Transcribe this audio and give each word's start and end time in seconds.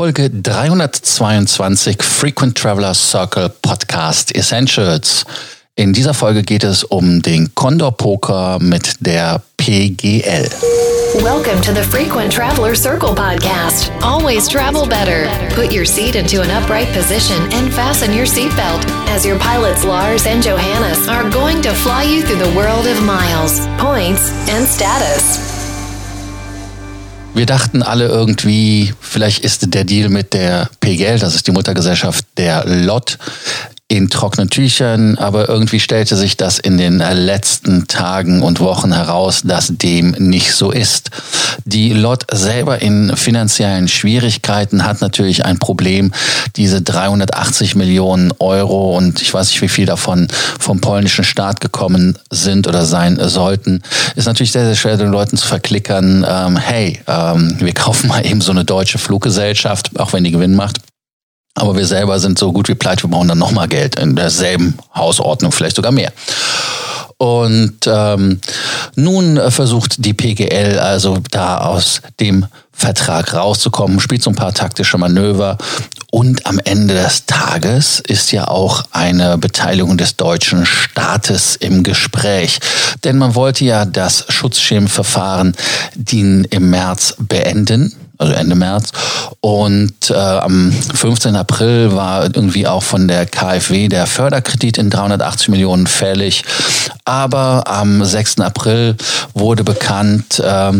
Folge 0.00 0.30
322 0.30 2.02
Frequent 2.02 2.56
Traveler 2.56 2.94
Circle 2.94 3.50
Podcast 3.60 4.34
Essentials. 4.34 5.26
In 5.74 5.92
dieser 5.92 6.14
Folge 6.14 6.42
geht 6.42 6.64
es 6.64 6.84
um 6.84 7.20
den 7.20 7.54
Condor 7.54 7.92
Poker 7.92 8.58
mit 8.62 8.94
der 9.00 9.42
PGL. 9.58 10.48
Welcome 11.22 11.60
to 11.60 11.74
the 11.74 11.82
Frequent 11.82 12.32
Traveler 12.32 12.74
Circle 12.74 13.14
podcast. 13.14 13.92
Always 14.00 14.48
travel 14.48 14.86
better. 14.86 15.28
Put 15.54 15.70
your 15.70 15.84
seat 15.84 16.14
into 16.14 16.40
an 16.40 16.50
upright 16.50 16.90
position 16.94 17.36
and 17.52 17.70
fasten 17.70 18.14
your 18.14 18.26
seatbelt 18.26 18.82
as 19.14 19.26
your 19.26 19.38
pilots 19.38 19.84
Lars 19.84 20.24
and 20.26 20.42
Johannes 20.42 21.08
are 21.08 21.28
going 21.28 21.60
to 21.60 21.74
fly 21.74 22.04
you 22.04 22.22
through 22.22 22.42
the 22.42 22.56
world 22.56 22.86
of 22.86 23.02
miles, 23.04 23.60
points 23.76 24.32
and 24.48 24.66
status. 24.66 25.49
Wir 27.34 27.46
dachten 27.46 27.82
alle 27.82 28.06
irgendwie, 28.06 28.92
vielleicht 29.00 29.44
ist 29.44 29.72
der 29.72 29.84
Deal 29.84 30.08
mit 30.08 30.34
der 30.34 30.68
PGL, 30.80 31.18
das 31.18 31.34
ist 31.34 31.46
die 31.46 31.52
Muttergesellschaft 31.52 32.26
der 32.36 32.64
LOT, 32.66 33.18
in 33.90 34.08
trockenen 34.08 34.48
Tüchern, 34.50 35.18
aber 35.18 35.48
irgendwie 35.48 35.80
stellte 35.80 36.14
sich 36.14 36.36
das 36.36 36.60
in 36.60 36.78
den 36.78 36.98
letzten 36.98 37.88
Tagen 37.88 38.40
und 38.40 38.60
Wochen 38.60 38.92
heraus, 38.92 39.42
dass 39.44 39.66
dem 39.76 40.12
nicht 40.12 40.52
so 40.52 40.70
ist. 40.70 41.10
Die 41.64 41.92
LOT 41.92 42.24
selber 42.30 42.80
in 42.80 43.16
finanziellen 43.16 43.88
Schwierigkeiten 43.88 44.84
hat 44.84 45.00
natürlich 45.00 45.44
ein 45.44 45.58
Problem. 45.58 46.12
Diese 46.54 46.82
380 46.82 47.74
Millionen 47.74 48.32
Euro 48.38 48.96
und 48.96 49.20
ich 49.20 49.34
weiß 49.34 49.48
nicht, 49.48 49.60
wie 49.60 49.68
viel 49.68 49.86
davon 49.86 50.28
vom 50.60 50.80
polnischen 50.80 51.24
Staat 51.24 51.60
gekommen 51.60 52.16
sind 52.30 52.68
oder 52.68 52.84
sein 52.84 53.18
sollten, 53.20 53.82
ist 54.14 54.26
natürlich 54.26 54.52
sehr, 54.52 54.66
sehr 54.66 54.76
schwer 54.76 54.98
den 54.98 55.10
Leuten 55.10 55.36
zu 55.36 55.48
verklickern, 55.48 56.24
ähm, 56.28 56.56
hey, 56.56 57.00
ähm, 57.08 57.56
wir 57.58 57.72
kaufen 57.74 58.06
mal 58.06 58.24
eben 58.24 58.40
so 58.40 58.52
eine 58.52 58.64
deutsche 58.64 58.98
Fluggesellschaft, 58.98 59.98
auch 59.98 60.12
wenn 60.12 60.22
die 60.22 60.30
Gewinn 60.30 60.54
macht 60.54 60.78
aber 61.54 61.76
wir 61.76 61.86
selber 61.86 62.18
sind 62.20 62.38
so 62.38 62.52
gut 62.52 62.68
wie 62.68 62.74
pleite, 62.74 63.04
wir 63.04 63.10
brauchen 63.10 63.28
dann 63.28 63.38
nochmal 63.38 63.68
Geld 63.68 63.96
in 63.96 64.16
derselben 64.16 64.76
Hausordnung, 64.94 65.52
vielleicht 65.52 65.76
sogar 65.76 65.92
mehr. 65.92 66.12
Und 67.18 67.86
ähm, 67.86 68.40
nun 68.94 69.38
versucht 69.50 70.02
die 70.04 70.14
PGL 70.14 70.78
also 70.78 71.18
da 71.30 71.58
aus 71.58 72.00
dem 72.18 72.46
Vertrag 72.72 73.34
rauszukommen, 73.34 74.00
spielt 74.00 74.22
so 74.22 74.30
ein 74.30 74.36
paar 74.36 74.54
taktische 74.54 74.96
Manöver 74.96 75.58
und 76.10 76.46
am 76.46 76.58
Ende 76.64 76.94
des 76.94 77.26
Tages 77.26 78.00
ist 78.00 78.32
ja 78.32 78.48
auch 78.48 78.84
eine 78.90 79.36
Beteiligung 79.36 79.98
des 79.98 80.16
deutschen 80.16 80.64
Staates 80.64 81.56
im 81.56 81.82
Gespräch. 81.82 82.58
Denn 83.04 83.18
man 83.18 83.34
wollte 83.34 83.64
ja 83.64 83.84
das 83.84 84.24
Schutzschirmverfahren 84.28 85.54
im 86.10 86.70
März 86.70 87.16
beenden 87.18 87.94
also 88.20 88.34
Ende 88.34 88.54
März. 88.54 88.92
Und 89.40 90.10
äh, 90.10 90.14
am 90.14 90.72
15. 90.72 91.34
April 91.36 91.94
war 91.94 92.24
irgendwie 92.24 92.66
auch 92.66 92.82
von 92.82 93.08
der 93.08 93.24
KfW 93.26 93.88
der 93.88 94.06
Förderkredit 94.06 94.76
in 94.78 94.90
380 94.90 95.48
Millionen 95.48 95.86
fällig. 95.86 96.44
Aber 97.04 97.64
am 97.66 98.04
6. 98.04 98.40
April 98.40 98.96
wurde 99.32 99.64
bekannt, 99.64 100.38
äh, 100.38 100.72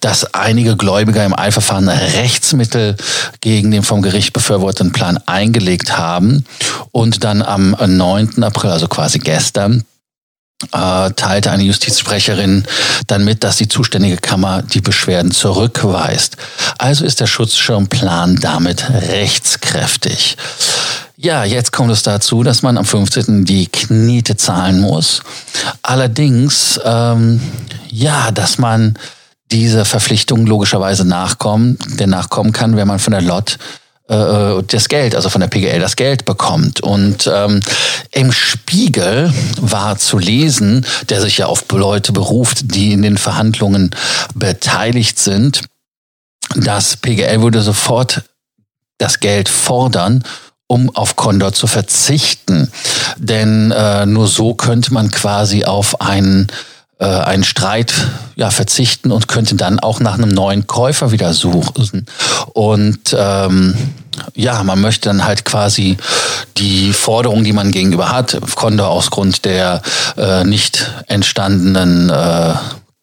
dass 0.00 0.34
einige 0.34 0.76
Gläubiger 0.76 1.24
im 1.24 1.38
Eilverfahren 1.38 1.88
Rechtsmittel 1.88 2.96
gegen 3.40 3.70
den 3.70 3.82
vom 3.82 4.00
Gericht 4.00 4.32
befürworteten 4.32 4.92
Plan 4.92 5.18
eingelegt 5.26 5.98
haben. 5.98 6.46
Und 6.92 7.24
dann 7.24 7.42
am 7.42 7.76
9. 7.78 8.42
April, 8.42 8.70
also 8.70 8.88
quasi 8.88 9.18
gestern, 9.18 9.84
äh, 10.72 11.10
teilte 11.12 11.50
eine 11.50 11.64
Justizsprecherin 11.64 12.64
dann 13.06 13.24
mit, 13.24 13.44
dass 13.44 13.56
die 13.56 13.68
zuständige 13.68 14.16
Kammer 14.16 14.62
die 14.62 14.80
Beschwerden 14.80 15.30
zurückweist. 15.30 16.36
Also 16.78 17.04
ist 17.04 17.20
der 17.20 17.26
Schutzschirmplan 17.26 18.36
damit 18.36 18.88
rechtskräftig. 18.90 20.36
Ja, 21.18 21.44
jetzt 21.44 21.72
kommt 21.72 21.90
es 21.90 22.02
dazu, 22.02 22.42
dass 22.42 22.62
man 22.62 22.76
am 22.78 22.84
15. 22.84 23.44
die 23.44 23.66
Kniete 23.66 24.36
zahlen 24.36 24.80
muss. 24.80 25.22
Allerdings, 25.82 26.78
ähm, 26.84 27.40
ja, 27.88 28.30
dass 28.30 28.58
man 28.58 28.98
diese 29.50 29.84
Verpflichtung 29.84 30.46
logischerweise 30.46 31.04
nachkommen, 31.04 31.78
der 31.98 32.06
nachkommen 32.06 32.52
kann, 32.52 32.76
wenn 32.76 32.88
man 32.88 32.98
von 32.98 33.12
der 33.12 33.22
Lot 33.22 33.58
äh, 34.08 34.62
das 34.66 34.88
Geld, 34.88 35.14
also 35.14 35.28
von 35.28 35.40
der 35.40 35.48
PGL 35.48 35.80
das 35.80 35.96
Geld 35.96 36.24
bekommt. 36.24 36.80
Und 36.80 37.30
ähm, 37.32 37.60
im 38.12 38.32
Spiegel 38.32 39.32
war 39.60 39.98
zu 39.98 40.18
lesen, 40.18 40.86
der 41.08 41.20
sich 41.20 41.38
ja 41.38 41.46
auf 41.46 41.64
Leute 41.70 42.12
beruft, 42.12 42.74
die 42.74 42.92
in 42.92 43.02
den 43.02 43.18
Verhandlungen 43.18 43.90
beteiligt 44.34 45.18
sind, 45.18 45.62
dass 46.54 46.96
PGL 46.96 47.42
würde 47.42 47.62
sofort 47.62 48.22
das 48.98 49.20
Geld 49.20 49.48
fordern, 49.48 50.22
um 50.68 50.94
auf 50.94 51.16
Condor 51.16 51.52
zu 51.52 51.66
verzichten. 51.66 52.70
Denn 53.16 53.70
äh, 53.72 54.06
nur 54.06 54.26
so 54.26 54.54
könnte 54.54 54.92
man 54.92 55.10
quasi 55.10 55.64
auf 55.64 56.00
einen 56.00 56.48
äh, 56.98 57.04
einen 57.04 57.44
Streit 57.44 57.92
ja, 58.36 58.50
verzichten 58.50 59.12
und 59.12 59.28
könnte 59.28 59.54
dann 59.54 59.80
auch 59.80 60.00
nach 60.00 60.14
einem 60.14 60.30
neuen 60.30 60.66
Käufer 60.66 61.12
wieder 61.12 61.34
suchen. 61.34 62.06
Und 62.52 63.14
ähm, 63.18 63.74
ja, 64.34 64.62
man 64.62 64.80
möchte 64.80 65.08
dann 65.10 65.24
halt 65.24 65.44
quasi 65.44 65.98
die 66.56 66.92
Forderung, 66.92 67.44
die 67.44 67.52
man 67.52 67.70
gegenüber 67.70 68.10
hat, 68.10 68.38
Condor 68.54 68.88
aus 68.88 69.10
Grund 69.10 69.44
der 69.44 69.82
äh, 70.16 70.44
nicht 70.44 70.90
entstandenen 71.06 72.08
äh, 72.08 72.54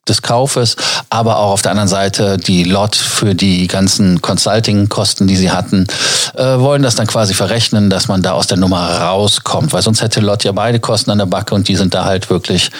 des 0.07 0.21
Kaufes, 0.21 0.75
aber 1.09 1.37
auch 1.37 1.51
auf 1.53 1.61
der 1.61 1.71
anderen 1.71 1.87
Seite 1.87 2.37
die 2.37 2.65
Lot 2.65 2.95
für 2.95 3.35
die 3.35 3.67
ganzen 3.67 4.21
Consulting-Kosten, 4.21 5.27
die 5.27 5.37
sie 5.37 5.51
hatten, 5.51 5.87
äh, 6.35 6.59
wollen 6.59 6.83
das 6.83 6.95
dann 6.95 7.07
quasi 7.07 7.33
verrechnen, 7.33 7.89
dass 7.89 8.09
man 8.09 8.21
da 8.21 8.33
aus 8.33 8.47
der 8.47 8.57
Nummer 8.57 8.85
rauskommt, 8.99 9.71
weil 9.71 9.81
sonst 9.81 10.01
hätte 10.01 10.19
Lot 10.19 10.43
ja 10.43 10.51
beide 10.51 10.79
Kosten 10.79 11.11
an 11.11 11.19
der 11.19 11.25
Backe 11.25 11.55
und 11.55 11.69
die 11.69 11.77
sind 11.77 11.93
da 11.93 12.03
halt 12.03 12.29
wirklich 12.29 12.71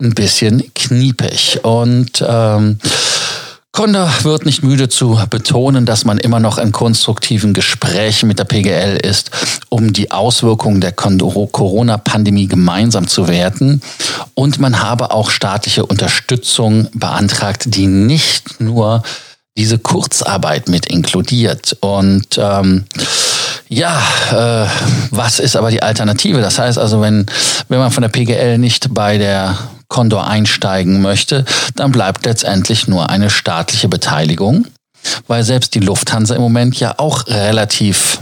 ein 0.00 0.14
bisschen 0.14 0.72
kniepig. 0.74 1.60
Und 1.62 2.24
ähm, 2.26 2.78
Konda 3.74 4.08
wird 4.22 4.46
nicht 4.46 4.62
müde 4.62 4.88
zu 4.88 5.18
betonen, 5.30 5.84
dass 5.84 6.04
man 6.04 6.18
immer 6.18 6.38
noch 6.38 6.58
in 6.58 6.70
konstruktiven 6.70 7.54
Gesprächen 7.54 8.28
mit 8.28 8.38
der 8.38 8.44
PGL 8.44 8.98
ist, 8.98 9.32
um 9.68 9.92
die 9.92 10.12
Auswirkungen 10.12 10.80
der 10.80 10.92
Corona-Pandemie 10.92 12.46
gemeinsam 12.46 13.08
zu 13.08 13.26
werten. 13.26 13.82
Und 14.34 14.60
man 14.60 14.80
habe 14.80 15.10
auch 15.10 15.28
staatliche 15.28 15.86
Unterstützung 15.86 16.88
beantragt, 16.94 17.64
die 17.66 17.88
nicht 17.88 18.60
nur 18.60 19.02
diese 19.56 19.78
Kurzarbeit 19.78 20.68
mit 20.68 20.86
inkludiert. 20.86 21.76
Und 21.80 22.38
ähm, 22.38 22.84
ja, 23.68 24.00
äh, 24.30 24.68
was 25.10 25.38
ist 25.38 25.56
aber 25.56 25.70
die 25.70 25.82
Alternative? 25.82 26.40
Das 26.40 26.58
heißt 26.58 26.78
also, 26.78 27.00
wenn, 27.00 27.26
wenn 27.68 27.78
man 27.78 27.90
von 27.90 28.02
der 28.02 28.08
PGL 28.08 28.58
nicht 28.58 28.92
bei 28.92 29.18
der 29.18 29.58
Condor 29.88 30.26
einsteigen 30.26 31.00
möchte, 31.02 31.44
dann 31.76 31.92
bleibt 31.92 32.26
letztendlich 32.26 32.88
nur 32.88 33.10
eine 33.10 33.30
staatliche 33.30 33.88
Beteiligung, 33.88 34.66
weil 35.26 35.44
selbst 35.44 35.74
die 35.74 35.80
Lufthansa 35.80 36.34
im 36.34 36.42
Moment 36.42 36.78
ja 36.80 36.94
auch 36.98 37.26
relativ, 37.26 38.18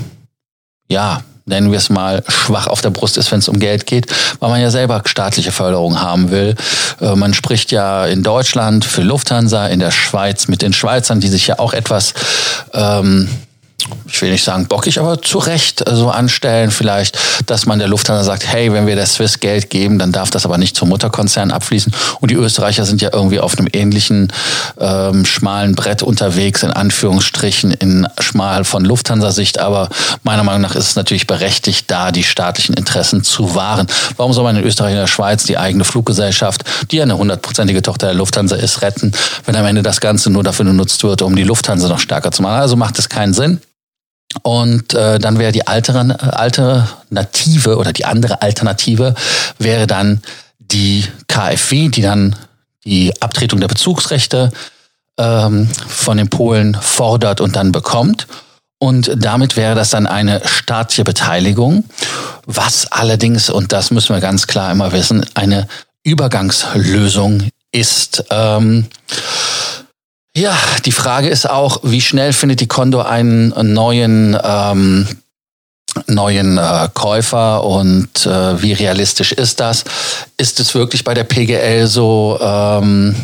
ja, 0.88 1.22
nennen 1.44 1.70
wir 1.70 1.78
es 1.78 1.91
mal, 1.91 2.22
schwach 2.28 2.66
auf 2.66 2.81
der 2.81 2.91
Brust 2.91 3.16
ist, 3.16 3.32
wenn 3.32 3.41
es 3.41 3.48
um 3.48 3.58
Geld 3.58 3.86
geht, 3.86 4.06
weil 4.38 4.50
man 4.50 4.60
ja 4.60 4.70
selber 4.70 5.02
staatliche 5.04 5.50
Förderung 5.50 6.00
haben 6.00 6.31
will. 6.31 6.54
Äh, 7.00 7.16
man 7.16 7.34
spricht 7.34 7.72
ja 7.72 8.06
in 8.06 8.22
Deutschland 8.22 8.84
für 8.84 9.02
Lufthansa, 9.02 9.66
in 9.66 9.81
der 9.81 9.91
Schweiz 9.91 10.48
mit 10.48 10.62
den 10.62 10.72
Schweizern, 10.72 11.20
die 11.20 11.28
sich 11.28 11.47
ja 11.47 11.58
auch 11.58 11.72
etwas 11.72 12.14
ähm, 12.72 13.28
ich 14.12 14.21
will 14.21 14.31
nicht 14.31 14.45
sagen 14.45 14.67
bockig, 14.67 15.00
aber 15.00 15.21
zu 15.23 15.39
Recht 15.39 15.83
so 15.91 16.11
anstellen 16.11 16.71
vielleicht, 16.71 17.19
dass 17.47 17.65
man 17.65 17.78
der 17.78 17.89
Lufthansa 17.89 18.25
sagt, 18.25 18.47
hey, 18.47 18.73
wenn 18.73 18.87
wir 18.87 18.95
der 18.95 19.06
Swiss 19.06 19.41
Geld 19.41 19.71
geben, 19.71 19.99
dann 19.99 20.12
darf 20.12 20.31
das 20.31 20.45
aber 20.45 20.59
nicht 20.59 20.77
zum 20.77 20.91
Mutterkonzern 20.91 21.50
abfließen. 21.50 21.93
Und 22.21 22.31
die 22.31 22.34
Österreicher 22.34 22.84
sind 22.84 23.00
ja 23.00 23.09
irgendwie 23.12 23.41
auf 23.41 23.56
einem 23.56 23.69
ähnlichen 23.73 24.28
ähm, 24.78 25.25
schmalen 25.25 25.75
Brett 25.75 26.03
unterwegs, 26.03 26.62
in 26.62 26.71
Anführungsstrichen, 26.71 27.73
in 27.73 28.06
schmal 28.21 28.65
von 28.65 28.85
Lufthansa-Sicht. 28.85 29.59
Aber 29.59 29.88
meiner 30.23 30.44
Meinung 30.44 30.61
nach 30.61 30.75
ist 30.75 30.88
es 30.88 30.97
natürlich 30.97 31.26
berechtigt, 31.26 31.91
da 31.91 32.12
die 32.12 32.23
staatlichen 32.23 32.75
Interessen 32.75 33.25
zu 33.25 33.55
wahren. 33.55 33.87
Warum 34.19 34.35
soll 34.35 34.44
man 34.44 34.56
in 34.56 34.65
Österreich 34.65 34.93
und 34.93 34.99
der 34.99 35.06
Schweiz 35.06 35.44
die 35.44 35.56
eigene 35.56 35.85
Fluggesellschaft, 35.85 36.65
die 36.91 36.97
ja 36.97 37.05
eine 37.05 37.17
hundertprozentige 37.17 37.81
Tochter 37.81 38.08
der 38.08 38.15
Lufthansa 38.15 38.56
ist, 38.56 38.82
retten, 38.82 39.12
wenn 39.47 39.56
am 39.56 39.65
Ende 39.65 39.82
das 39.82 40.03
Ganze 40.03 40.29
nur 40.29 40.44
dafür 40.44 40.67
genutzt 40.67 41.03
wird, 41.03 41.23
um 41.23 41.35
die 41.35 41.44
Lufthansa 41.44 41.88
noch 41.88 41.99
stärker 41.99 42.31
zu 42.31 42.43
machen? 42.43 42.61
Also 42.61 42.76
macht 42.76 42.99
es 42.99 43.08
keinen 43.08 43.32
Sinn. 43.32 43.61
Und 44.43 44.94
äh, 44.94 45.19
dann 45.19 45.38
wäre 45.38 45.52
die 45.52 45.67
Alternative 45.67 47.76
oder 47.76 47.93
die 47.93 48.06
andere 48.06 48.40
Alternative 48.40 49.14
wäre 49.58 49.87
dann 49.87 50.23
die 50.58 51.05
KfW, 51.29 51.88
die 51.88 52.02
dann 52.02 52.37
die 52.84 53.12
Abtretung 53.20 53.61
der 53.61 53.69
Bezugsrechte 53.69 54.50
ähm, 55.19 55.69
von 55.87 56.17
den 56.17 56.29
Polen 56.29 56.75
fordert 56.75 57.40
und 57.40 57.56
dann 57.56 57.73
bekommt. 57.73 58.26
Und 58.79 59.12
damit 59.14 59.56
wäre 59.56 59.76
das 59.76 59.90
dann 59.90 60.08
eine 60.08 60.40
staatliche 60.44 61.05
Beteiligung, 61.05 61.84
was 62.46 62.90
allerdings, 62.90 63.49
und 63.49 63.73
das 63.73 63.93
müssen 63.93 64.14
wir 64.14 64.20
ganz 64.20 64.49
klar 64.49 64.73
immer 64.73 64.90
wissen, 64.90 65.25
eine 65.34 65.69
Übergangslösung 66.02 67.49
ist. 67.70 68.25
Ähm, 68.31 68.88
Ja, 70.34 70.56
die 70.87 70.93
Frage 70.93 71.29
ist 71.29 71.49
auch, 71.49 71.81
wie 71.82 72.00
schnell 72.00 72.32
findet 72.32 72.61
die 72.61 72.67
Condor 72.67 73.08
einen 73.08 73.52
neuen 73.75 74.37
ähm, 74.43 75.06
neuen 76.06 76.56
äh, 76.56 76.88
Käufer 76.94 77.64
und 77.64 78.25
äh, 78.25 78.62
wie 78.62 78.73
realistisch 78.73 79.32
ist 79.32 79.61
das? 79.61 79.84
Ist 80.38 80.58
es 80.58 80.75
wirklich 80.75 81.05
bei 81.05 81.12
der 81.12 81.25
PGL 81.25 81.87
so? 81.87 82.38
Ähm, 82.40 83.14